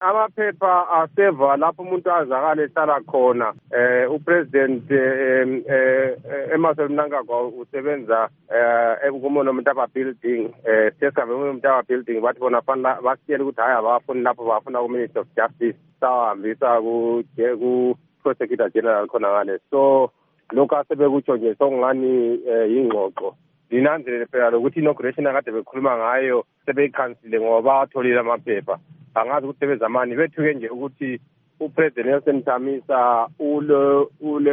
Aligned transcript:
amaphepha 0.00 0.88
aseva 0.90 1.56
lapho 1.56 1.82
umuntu 1.82 2.10
azakala 2.12 2.62
ehlala 2.62 3.00
khona 3.00 3.52
eh 3.70 4.06
upresident 4.10 4.90
eh, 4.90 5.62
eh 5.74 6.54
Emerson 6.54 6.92
Mnangagwa 6.92 7.48
usebenza 7.48 8.28
eh 8.54 9.10
kumono 9.10 9.52
mntaba 9.52 9.86
building 9.86 10.50
eh 10.64 10.92
sesihambe 11.00 11.34
kumono 11.34 11.52
mntaba 11.52 11.82
building 11.82 12.20
bathi 12.20 12.40
bona 12.40 12.62
fanele 12.62 13.02
basiyele 13.02 13.42
ukuthi 13.42 13.60
hayi 13.60 13.78
abafuni 13.78 14.22
lapho 14.22 14.44
bafuna 14.44 14.82
ku 14.82 14.88
Minister 14.88 15.22
of 15.22 15.28
Justice 15.36 15.78
sawahambisa 16.00 16.80
ku 16.80 17.24
ku 17.34 17.98
prosecutor 18.22 18.70
general 18.70 19.08
khona 19.08 19.28
ngale 19.28 19.58
so 19.70 20.10
lokho 20.52 20.76
asebekutsho 20.76 21.36
nje 21.36 21.54
sokungani 21.54 22.40
yingxoxo. 22.74 23.34
Linanzelele 23.70 24.26
phela 24.26 24.50
lokuthi 24.50 24.80
inauguration 24.80 25.26
akade 25.26 25.52
bekhuluma 25.52 25.96
ngayo 25.96 26.44
sebeyikhansile 26.66 27.40
ngoba 27.40 27.62
bawatholile 27.62 28.20
amaphepha. 28.20 28.78
Angazi 29.20 29.46
ukuthi 29.46 29.60
sebezamani 29.60 30.16
bethuke 30.16 30.54
nje 30.54 30.68
ukuthi 30.68 31.20
upresident 31.60 32.06
Nelson 32.06 32.42
Chamisa 32.44 33.28
ule 33.38 34.06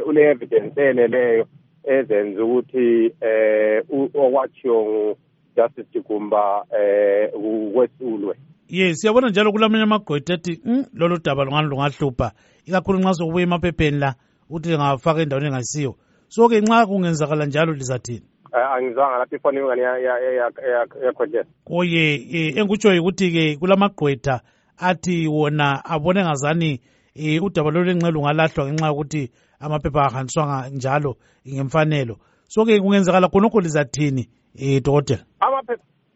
ule 0.06 0.22
evidence 0.22 0.82
eneleyo 0.82 1.48
ezenza 1.84 2.44
ukuthi 2.44 3.14
eh 3.22 3.84
okwachiyo 4.14 5.18
Justice 5.56 5.88
Jigumba 5.94 6.66
eh 6.80 7.32
kwesulwe 7.74 8.36
yes 8.70 9.02
siyabona 9.02 9.30
njalo 9.30 9.52
kulamanye 9.52 9.84
amagwetha 9.84 10.34
athi 10.34 10.62
mm, 10.66 10.86
lolu 10.94 11.20
daba 11.24 11.44
lungani 11.44 11.70
lungahlupha? 11.70 12.32
Ikakhulu 12.66 13.00
nxa 13.00 13.14
sokubuya 13.14 13.44
emaphepheni 13.44 14.00
la 14.00 14.16
ukuthi 14.50 14.70
lingafaka 14.70 15.22
endaweni 15.22 15.48
engasiyo 15.48 15.96
so 16.28 16.50
ke 16.50 16.62
nxa 16.62 16.86
kungenzakala 16.86 17.46
njalo 17.46 17.74
lizathini 17.74 18.24
angizwanga 18.52 19.18
lapho 19.18 19.36
ifoni 19.36 19.60
ingane 19.60 19.82
yakhotshela 21.04 21.46
oye 21.70 22.16
engikutshoyo 22.56 23.02
ukuthi-ke 23.02 23.58
kulamagqwetha 23.60 24.42
athi 24.78 25.28
wona 25.28 25.86
abone 25.86 26.24
ngazani 26.24 26.80
um 27.16 27.44
udaba 27.44 27.72
lolu 27.72 27.92
enxe 27.92 28.12
lungalahlwa 28.12 28.66
ngenxa 28.66 28.88
yokuthi 28.88 29.32
amaphepha 29.60 30.06
ahanjiswanga 30.06 30.70
njalo 30.70 31.16
ngemfanelo. 31.48 32.18
So-ke 32.48 32.80
kungenzekala 32.80 33.28
khonokho 33.28 33.62
lizathini 33.62 34.30
um 34.60 34.80
dokotela? 34.80 35.24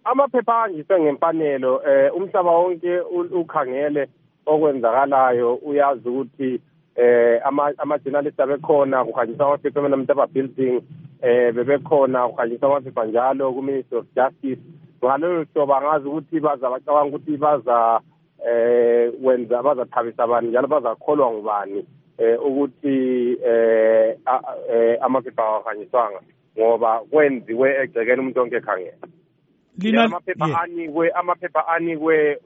Amaphepha 0.04 0.54
ahanjiswe 0.56 1.02
ngemfanelo 1.02 1.78
um 1.78 2.22
umhlaba 2.22 2.52
wonke 2.52 3.00
ukhangele 3.32 4.08
okwenzakalayo. 4.46 5.56
Uyazi 5.56 6.10
ukuthi 6.10 6.62
eh 6.96 7.42
ama-journalist 7.46 8.40
abekhona 8.40 9.06
kuhanjiswa 9.06 9.46
amaphepha 9.46 9.80
emanamtaba 9.80 10.28
building 10.28 10.82
eh 11.22 11.54
bebekhona 11.54 12.28
kuhanjiswa 12.28 12.68
amaphepha 12.68 13.06
njalo 13.06 13.54
ku-ministry 13.54 13.98
of 13.98 14.06
justice. 14.16 14.62
Ngalolo 15.04 15.46
hlobo 15.54 15.76
angazi 15.76 16.08
ukuthi 16.08 16.40
baza 16.40 16.70
bacabanga 16.70 17.16
ukuthi 17.16 17.38
baza 17.38 18.02
eh 18.50 19.12
wenza 19.24 19.64
bazathabisa 19.64 20.24
abantu 20.24 20.50
njalo 20.50 20.68
bazakholwa 20.68 21.32
ngubani 21.32 21.86
eh 22.18 22.46
ukuthi 22.46 22.98
eh 23.46 24.18
amaphepha 25.02 25.44
awahanyiswanga 25.44 26.20
ngoba 26.58 27.00
kwenziwe 27.00 27.68
egcekeni 27.84 28.20
umuntu 28.20 28.42
onke 28.42 28.56
ekhangela 28.56 28.98
amaphepha 30.06 30.62
anikwe 30.62 31.12
amaphepha 31.12 31.68
anikwe 31.68 32.38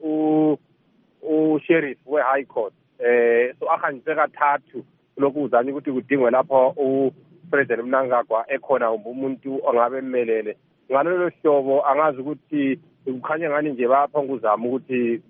u-sheriff 1.22 1.98
we-high 2.06 2.44
court 2.44 2.74
eh 2.98 3.54
so 3.58 3.70
ahanjiswe 3.70 4.14
kathathu. 4.14 4.84
Lokhu 5.16 5.42
uzanye 5.42 5.70
ukuthi 5.70 5.92
kudingwe 5.92 6.30
lapho 6.30 6.68
upresident 6.68 7.86
mnangagwa 7.86 8.44
ekhona 8.48 8.90
umuntu 8.92 9.60
ongabe 9.66 10.00
mmelele 10.00 10.56
ngalolo 10.90 11.30
hlobo 11.42 11.86
angazi 11.86 12.20
ukuthi 12.20 12.78
kukhanya 13.04 13.50
ngani 13.50 13.70
nje 13.70 13.88
bayaphonga 13.88 14.32
uzama 14.32 14.66
ukuthi 14.66 15.22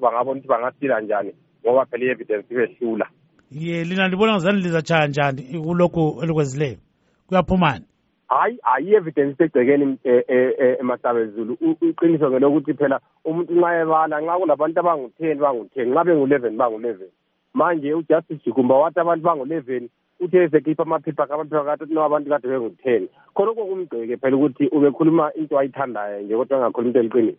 bangabona 0.00 0.20
ukuthi 0.22 0.48
bangasila 0.48 1.00
njani 1.00 1.32
ngoba 1.64 1.86
phela 1.86 2.04
i-evidence 2.04 2.46
ibehlula. 2.50 3.06
Ye 3.50 3.84
lina 3.84 4.08
libona 4.08 4.32
ngazani 4.32 4.62
lizatshaya 4.62 5.06
njani 5.06 5.42
kulokhu 5.42 6.20
elikwenzileyo 6.22 6.78
kuyaphumani 7.26 7.84
hayi 8.30 8.58
hayi 8.62 8.86
i-evidence 8.90 9.32
isegcekeni 9.32 9.98
e, 10.04 10.24
e, 10.28 10.36
e, 10.64 10.76
emasabezulu. 10.80 11.58
Iqiniso 11.80 12.30
ngelokuthi 12.30 12.74
phela 12.74 13.00
umuntu 13.24 13.54
nxa 13.54 13.80
ebala 13.82 14.20
nxa 14.20 14.38
kulabantu 14.38 14.80
abangu-ten 14.80 15.38
bangu-ten 15.38 15.88
nxa 15.90 16.04
bengu-eleven 16.04 16.56
bangu-eleven. 16.56 17.10
Manje 17.54 17.94
ujustice 17.94 18.44
jigumba 18.44 18.74
wathi 18.74 19.00
abantu 19.00 19.24
bangu-eleven 19.24 19.88
uthe 20.20 20.44
esekhipha 20.44 20.82
amaphepha 20.82 21.28
amaphepha 21.30 21.64
kade 21.64 21.94
no 21.94 22.04
abantu 22.04 22.30
kade 22.30 22.48
bengu-ten 22.48 23.08
khonokho 23.34 23.66
kumgceke 23.66 24.16
phela 24.16 24.36
ukuthi 24.36 24.68
ubekhuluma 24.72 25.32
into 25.34 25.58
ayithandayo 25.58 26.20
nje 26.22 26.36
kodwa 26.36 26.58
engakhuluma 26.58 26.88
into 26.88 27.00
eliqiniso 27.00 27.38